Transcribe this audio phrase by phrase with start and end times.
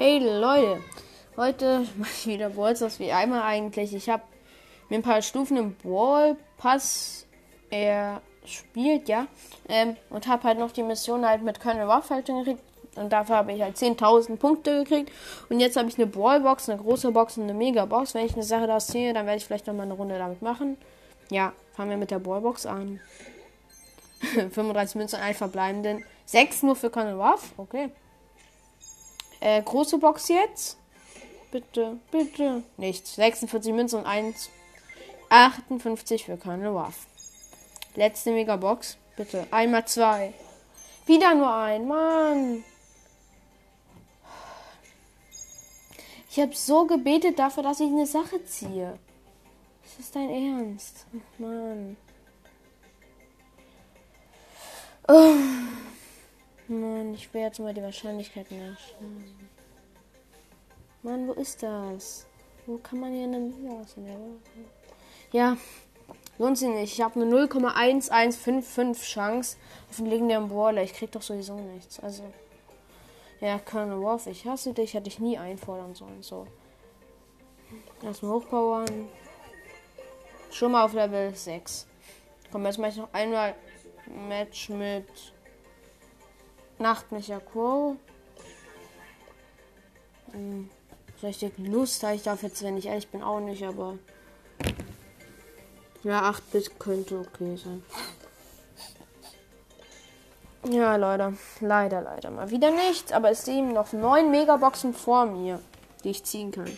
[0.00, 0.80] Hey Leute,
[1.36, 3.92] heute mache ich wieder Ballstars wie einmal eigentlich.
[3.92, 4.22] Ich habe
[4.88, 7.26] mir ein paar Stufen im Ball Pass
[7.68, 9.26] er spielt, ja,
[9.68, 12.62] ähm, und habe halt noch die Mission halt mit Colonel halt gekriegt.
[12.94, 15.10] Und dafür habe ich halt 10.000 Punkte gekriegt.
[15.48, 18.14] Und jetzt habe ich eine Ballbox, eine große Box und eine Mega-Box.
[18.14, 20.42] Wenn ich eine Sache da ziehe, dann werde ich vielleicht noch mal eine Runde damit
[20.42, 20.76] machen.
[21.28, 23.00] Ja, fangen wir mit der Ballbox an.
[24.20, 26.04] 35 Münzen, ein verbleibenden.
[26.26, 27.52] 6 nur für Colonel Ruff.
[27.56, 27.90] Okay.
[29.40, 30.78] Äh, große Box jetzt.
[31.50, 32.62] Bitte, bitte.
[32.76, 33.14] Nichts.
[33.14, 34.50] 46 Münzen und 1.
[35.30, 37.06] 58 für Colonel Ruff.
[37.94, 38.96] Letzte Megabox.
[39.16, 39.46] Bitte.
[39.50, 40.34] Einmal zwei.
[41.06, 41.86] Wieder nur ein.
[41.86, 42.64] Mann.
[46.30, 48.98] Ich habe so gebetet dafür, dass ich eine Sache ziehe.
[49.82, 51.06] Das ist dein Ernst.
[51.38, 51.96] Mann.
[55.08, 55.34] Oh.
[56.68, 59.24] Mann, ich will jetzt mal die Wahrscheinlichkeit nachschauen.
[61.02, 62.26] Mann, wo ist das?
[62.66, 64.42] Wo kann man hier eine Mühe ausnehmen?
[65.32, 65.56] Ja,
[66.54, 66.92] sich nicht.
[66.92, 69.56] Ich habe eine 0,1155 Chance
[69.90, 70.82] auf einen legendären Brawler.
[70.82, 71.98] Ich krieg doch sowieso nichts.
[72.00, 72.24] Also,
[73.40, 74.92] ja, Colonel Wolf, ich hasse dich.
[74.92, 76.22] Hätte ich nie einfordern sollen.
[76.22, 76.46] So.
[78.02, 79.08] Erstmal hochpowern.
[80.50, 81.86] Schon mal auf Level 6.
[82.52, 83.54] Komm, jetzt mache ich noch einmal
[84.28, 85.06] Match mit
[86.78, 87.96] Nachtmecher Quo.
[90.32, 90.70] Hm,
[91.22, 93.98] richtig Lust habe ich dafür jetzt, wenn ich ehrlich bin, auch nicht, aber.
[96.04, 97.82] Ja, 8-Bit könnte okay sein.
[100.70, 101.36] Ja, Leute.
[101.60, 103.12] Leider, leider mal wieder nichts.
[103.12, 105.60] Aber es stehen noch neun Megaboxen vor mir,
[106.04, 106.70] die ich ziehen kann.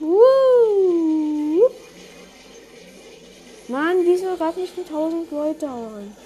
[0.00, 1.70] Woo!
[3.68, 6.16] Mann, wieso gerade nicht mit 1000 Leute an?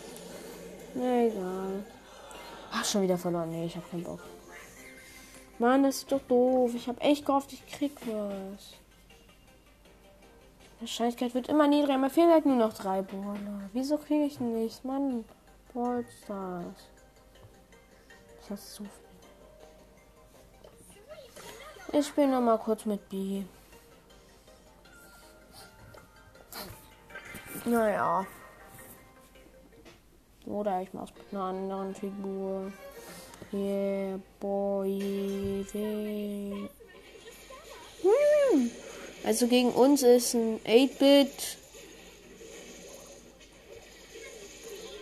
[0.94, 1.84] Na egal.
[2.72, 3.50] Ach, schon wieder verloren.
[3.50, 4.20] Nee, ich hab keinen Bock.
[5.58, 6.72] Mann, das ist doch doof.
[6.74, 8.74] Ich hab echt gehofft, ich krieg was.
[10.80, 11.98] Wahrscheinlichkeit wird immer niedriger.
[11.98, 13.68] Mir fehlen halt nur noch drei Brawler.
[13.72, 14.84] Wieso kriege ich nichts?
[14.84, 15.24] Mann,
[15.74, 16.88] Ballstars.
[18.42, 18.92] Ich hasse so viel.
[22.00, 23.42] Ich spiele noch mal kurz mit B.
[27.64, 28.26] Naja.
[30.48, 32.72] Oder ich mach's mit einer anderen Figur.
[33.52, 35.64] Yeah, boy.
[38.02, 38.70] Hm.
[39.24, 41.58] Also gegen uns ist ein 8-Bit.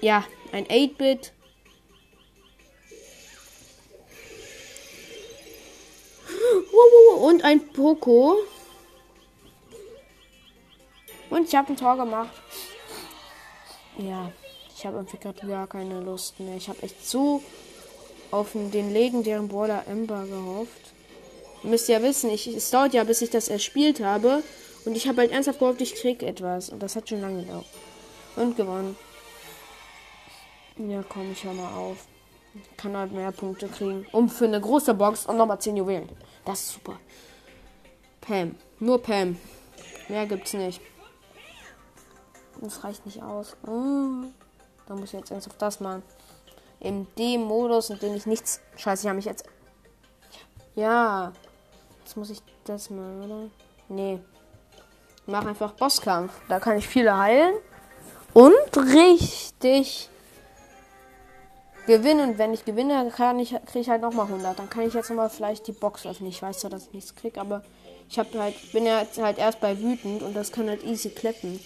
[0.00, 1.32] Ja, ein 8-Bit.
[7.20, 8.36] Und ein Poco.
[11.30, 12.30] Und ich habe ein Tor gemacht.
[13.98, 14.32] Ja,
[14.76, 16.56] ich habe irgendwie gerade gar keine Lust mehr.
[16.56, 17.42] Ich habe echt so
[18.31, 20.92] auf den legendären Border Ember gehofft.
[21.62, 24.42] Ihr müsst ja wissen, ich, es dauert ja, bis ich das erspielt habe.
[24.84, 26.69] Und ich habe halt ernsthaft gehofft, ich krieg etwas.
[26.69, 27.65] Und das hat schon lange gedauert.
[28.36, 28.97] Und gewonnen.
[30.76, 31.97] Ja, komm, ich hör mal auf.
[32.54, 34.06] Ich kann halt mehr Punkte kriegen.
[34.12, 36.09] Um für eine große Box und nochmal 10 Juwelen.
[36.44, 37.00] Das ist super.
[38.20, 38.56] Pam.
[38.78, 39.38] Nur Pam.
[40.09, 40.82] Mehr gibt's nicht.
[42.60, 43.56] Das reicht nicht aus.
[43.66, 44.26] Oh.
[44.86, 46.02] Da muss ich jetzt ernsthaft das machen.
[46.80, 48.60] In dem Modus, in dem ich nichts.
[48.76, 49.44] Scheiße, ich habe mich jetzt.
[50.74, 51.32] Ja.
[52.00, 53.50] Jetzt muss ich das mal, oder?
[53.88, 54.20] Nee.
[55.16, 56.32] Ich mach einfach Bosskampf.
[56.48, 57.54] Da kann ich viele heilen.
[58.32, 60.08] Und richtig
[61.86, 62.30] gewinnen.
[62.30, 64.58] Und wenn ich gewinne, kann ich, kriege ich halt nochmal 100.
[64.58, 66.28] Dann kann ich jetzt nochmal vielleicht die Box öffnen.
[66.28, 67.62] Ich weiß zwar, dass ich nichts kriege, aber
[68.08, 71.10] ich hab halt, bin ja jetzt halt erst bei wütend und das kann halt easy
[71.10, 71.58] kleppen.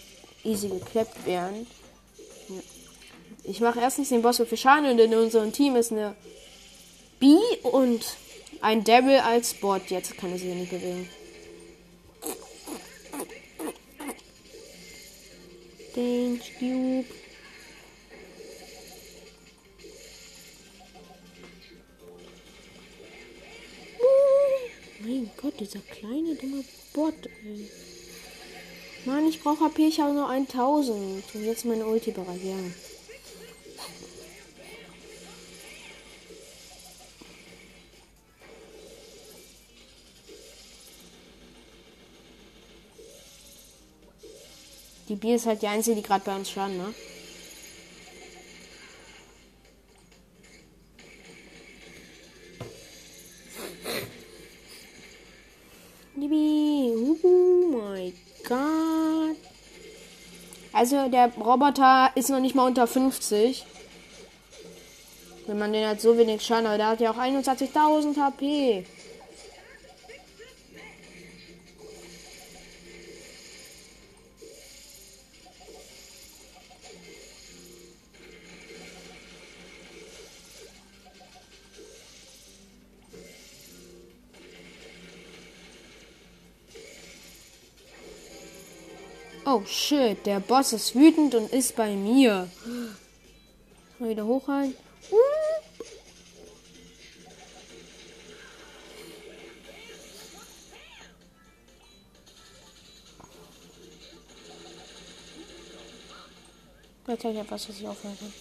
[0.42, 1.66] Easy gekleppt werden.
[3.44, 6.14] Ich mache erstens den Boss für Schaden und in unserem Team ist eine
[7.18, 8.04] B und
[8.60, 9.90] ein Devil als Bot.
[9.90, 11.08] Jetzt kann ich sie nicht bewegen.
[15.96, 17.04] Den Cube.
[25.02, 26.62] Mein Gott, dieser kleine dumme
[26.92, 27.14] Bot.
[29.06, 31.24] Mann, ich brauche HP, ich habe nur 1000.
[31.34, 32.54] Und jetzt meine Ulti bereit, ja.
[45.10, 46.94] Die Bier ist halt die einzige, die gerade bei uns schaden, ne?
[57.22, 58.12] Oh mein
[58.48, 59.36] Gott.
[60.72, 63.66] Also der Roboter ist noch nicht mal unter 50.
[65.48, 68.86] Wenn man den hat so wenig Schaden, aber der hat ja auch 21.000 HP.
[89.52, 92.48] Oh shit, der Boss ist wütend und ist bei mir.
[93.98, 94.76] Mal wieder hochhalten.
[95.10, 95.16] Uh.
[107.08, 108.32] Jetzt habe ich etwas, was ich aufhören kann.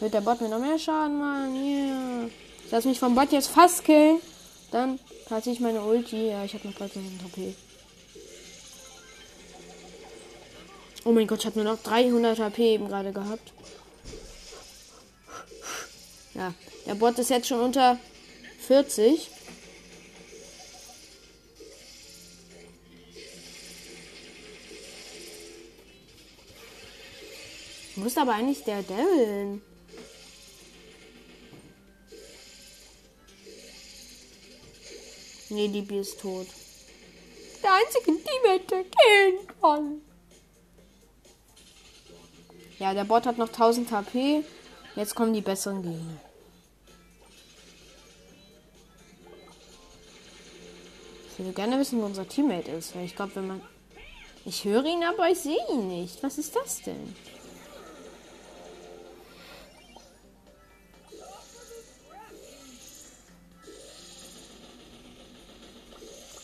[0.00, 1.54] Wird der Bot mir noch mehr Schaden machen?
[1.62, 2.78] Yeah.
[2.78, 4.18] Ich mich vom Bot jetzt fast killen.
[4.70, 6.30] Dann hatte ich meine Ulti.
[6.30, 7.54] Ja, ich habe noch 13 HP.
[11.04, 13.52] Oh mein Gott, ich habe nur noch 300 HP eben gerade gehabt.
[16.34, 16.54] Ja,
[16.86, 17.98] der Bot ist jetzt schon unter
[18.66, 19.28] 40.
[27.96, 29.60] Wo ist aber eigentlich der Devil?
[35.50, 36.46] Nee, die Bier ist tot.
[37.62, 40.11] Der einzige Teammate, der killen kann.
[42.82, 44.42] Ja, der Bot hat noch 1000 HP.
[44.96, 46.20] Jetzt kommen die besseren Gegner.
[51.30, 52.96] Ich würde gerne wissen, wo unser Teammate ist.
[52.96, 53.62] Weil ich glaube, wenn man.
[54.44, 56.24] Ich höre ihn, aber ich sehe ihn nicht.
[56.24, 57.14] Was ist das denn?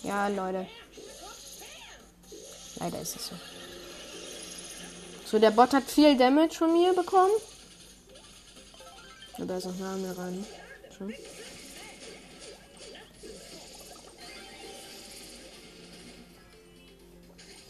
[0.05, 0.69] Ja, Leute.
[2.77, 3.58] Leider ist es so.
[5.31, 7.33] So, der Bot hat viel Damage von mir bekommen.
[9.35, 10.47] Aber er ist noch nah mir ran.
[10.99, 11.05] So.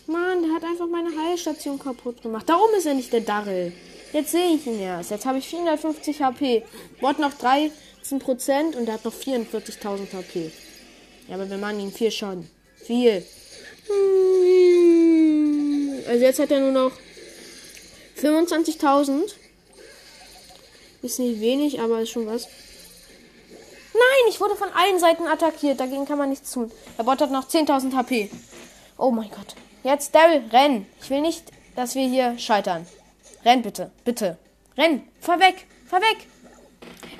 [0.06, 2.49] Mann, der hat einfach meine Heilstation kaputt gemacht.
[2.49, 3.72] Darum ist er nicht der Darrell.
[4.12, 5.11] Jetzt sehe ich ihn erst.
[5.11, 6.64] Jetzt habe ich 450 HP.
[7.00, 10.52] Bot noch 13% und der hat noch 44.000 HP.
[11.26, 12.49] Ja, aber wir machen ihn viel Schaden.
[12.76, 13.26] Viel.
[16.06, 16.93] Also jetzt hat er nur noch
[18.19, 19.32] 25.000.
[21.03, 22.47] Ist nicht wenig, aber ist schon was.
[23.93, 25.81] Nein, ich wurde von allen Seiten attackiert.
[25.81, 26.70] Dagegen kann man nichts tun.
[26.97, 28.31] Der Bot hat noch 10.000 HP.
[28.97, 29.55] Oh mein Gott.
[29.85, 30.87] Jetzt, Daryl, renn.
[31.00, 31.44] Ich will nicht,
[31.76, 32.87] dass wir hier scheitern.
[33.44, 33.91] Renn bitte.
[34.05, 34.38] Bitte.
[34.76, 35.06] Renn.
[35.21, 35.67] Fahr weg.
[35.87, 36.26] Fahr weg.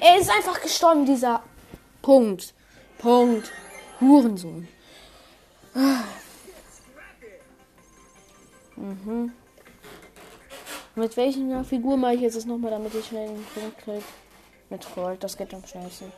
[0.01, 1.43] Er ist einfach gestorben, dieser
[2.03, 2.55] Punkt.
[2.99, 3.51] Punkt.
[4.01, 4.69] Hurensohn.
[8.77, 9.33] Mhm.
[10.99, 14.03] Mit welcher Figur mache ich jetzt das nochmal, damit ich schnell einen Punkt kriege?
[14.69, 16.13] Mit Gold, das geht am schnellsten.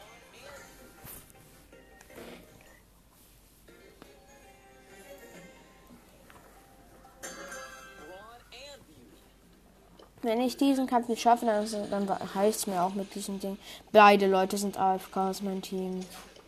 [10.23, 13.59] Wenn ich diesen Kampf nicht schaffe, dann, dann heißt es mir auch mit diesem Ding.
[13.93, 16.01] Beide Leute sind AFKs, mein Team.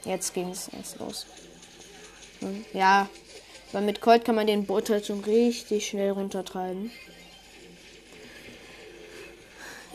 [0.05, 1.27] Jetzt ging es erst los.
[2.41, 2.65] Hm?
[2.73, 3.11] Ja,
[3.73, 6.91] weil mit Colt kann man den Boot halt schon richtig schnell runtertreiben.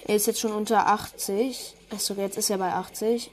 [0.08, 1.76] Er ist jetzt schon unter 80.
[1.90, 3.30] Achso, jetzt ist er bei 80.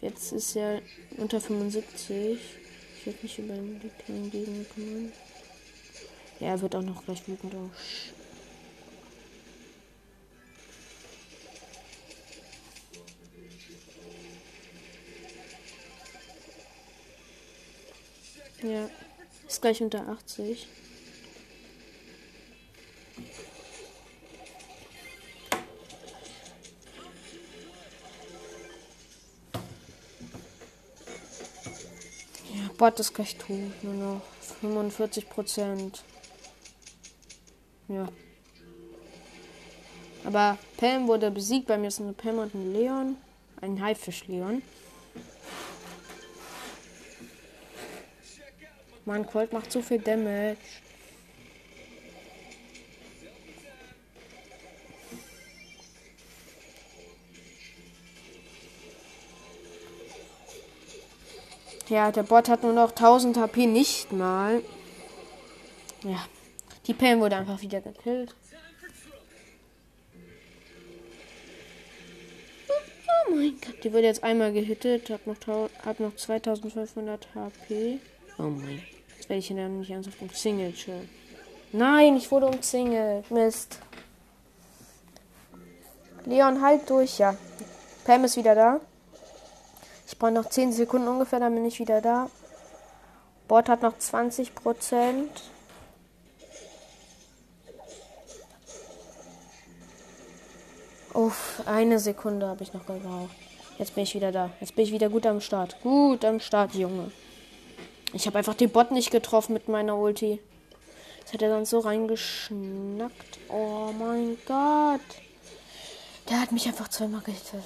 [0.00, 0.80] Jetzt ist er
[1.18, 2.38] unter 75.
[2.98, 3.54] Ich werde mich über
[4.04, 5.12] kleinen Gegner kümmern.
[6.40, 7.52] Ja, er wird auch noch gleich wütend.
[7.54, 7.70] Oh,
[18.62, 18.88] Ja.
[19.48, 20.68] Ist gleich unter 80.
[32.54, 33.48] Ja, Bot ist gleich tot.
[33.82, 34.22] Nur noch
[34.60, 36.04] 45 Prozent.
[37.88, 38.08] Ja.
[40.24, 41.66] Aber Pam wurde besiegt.
[41.66, 43.16] Bei mir ist eine Pam und ein Leon.
[43.60, 44.62] Ein Haifisch-Leon.
[49.04, 50.56] Mann, Colt macht so viel Damage.
[61.88, 64.62] Ja, der Bot hat nur noch 1000 HP, nicht mal.
[66.04, 66.26] Ja,
[66.86, 68.34] die Pam wurde einfach wieder gekillt.
[73.34, 73.84] mein Gott.
[73.84, 75.10] Die wurde jetzt einmal gehittet.
[75.10, 75.36] Hat noch,
[75.84, 77.98] hat noch 2500 HP.
[78.38, 78.76] Oh mein.
[78.78, 78.91] Jetzt
[79.28, 80.76] werde ich hier dann nicht ernsthaft umzingelt.
[80.78, 81.08] Schön.
[81.72, 83.30] Nein, ich wurde umzingelt.
[83.30, 83.78] Mist.
[86.24, 87.34] Leon, halt durch, ja.
[88.04, 88.80] Pam ist wieder da.
[90.06, 92.30] Ich brauche noch 10 Sekunden ungefähr, dann bin ich wieder da.
[93.48, 95.30] Bord hat noch 20 Prozent.
[101.14, 103.30] Uff, eine Sekunde habe ich noch gebraucht.
[103.78, 104.50] Jetzt bin ich wieder da.
[104.60, 105.76] Jetzt bin ich wieder gut am Start.
[105.82, 107.10] Gut am Start, Junge.
[108.12, 110.40] Ich habe einfach den Bot nicht getroffen mit meiner Ulti.
[111.22, 113.38] Das hätte er sonst so reingeschnackt.
[113.48, 115.00] Oh mein Gott.
[116.28, 117.64] Der hat mich einfach zweimal gehittet.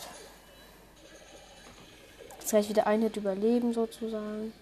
[2.38, 4.52] Jetzt kann ich wieder ein Hit überleben, sozusagen.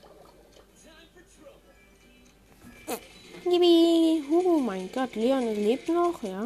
[3.45, 4.25] Yippie.
[4.31, 6.45] Oh mein Gott, Leon lebt noch, ja.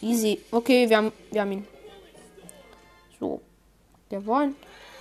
[0.00, 0.40] Easy.
[0.50, 1.66] Okay, wir haben, wir haben ihn.
[3.18, 3.40] So.
[4.08, 4.54] Gewonnen.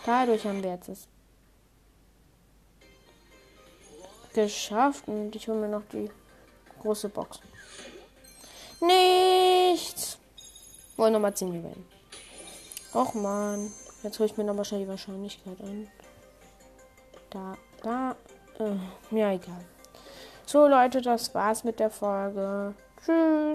[0.06, 1.08] Dadurch haben wir jetzt es
[4.38, 5.08] geschafft.
[5.08, 6.10] Und ich hole mir noch die
[6.82, 7.40] große Box.
[8.80, 10.18] Nichts.
[10.96, 11.86] Wollen nochmal 10 Juwelen.
[12.94, 13.72] Och man.
[14.04, 15.88] Jetzt hole ich mir nochmal schnell die Wahrscheinlichkeit an.
[17.30, 18.16] Da, da.
[18.60, 19.66] Äh, ja, egal.
[20.46, 22.74] So, Leute, das war's mit der Folge.
[23.04, 23.48] Tschüss.